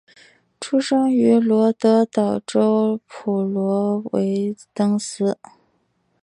[0.59, 5.37] 出生于罗德岛州普罗维登斯。